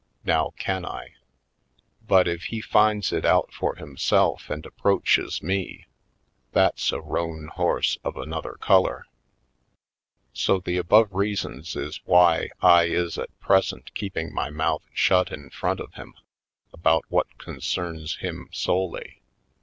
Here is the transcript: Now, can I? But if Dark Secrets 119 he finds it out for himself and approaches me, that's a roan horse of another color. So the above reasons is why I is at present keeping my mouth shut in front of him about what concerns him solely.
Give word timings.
Now, 0.23 0.55
can 0.57 0.83
I? 0.83 1.13
But 2.07 2.27
if 2.27 2.41
Dark 2.41 2.45
Secrets 2.49 2.73
119 2.73 2.73
he 2.73 2.73
finds 2.73 3.13
it 3.13 3.31
out 3.31 3.53
for 3.53 3.75
himself 3.75 4.49
and 4.49 4.65
approaches 4.65 5.43
me, 5.43 5.85
that's 6.53 6.91
a 6.91 6.99
roan 6.99 7.49
horse 7.49 7.99
of 8.03 8.17
another 8.17 8.53
color. 8.53 9.05
So 10.33 10.59
the 10.59 10.77
above 10.77 11.13
reasons 11.13 11.75
is 11.75 12.01
why 12.05 12.49
I 12.61 12.85
is 12.85 13.19
at 13.19 13.39
present 13.39 13.93
keeping 13.93 14.33
my 14.33 14.49
mouth 14.49 14.81
shut 14.91 15.31
in 15.31 15.51
front 15.51 15.79
of 15.79 15.93
him 15.93 16.15
about 16.73 17.05
what 17.09 17.37
concerns 17.37 18.15
him 18.15 18.49
solely. 18.51 19.21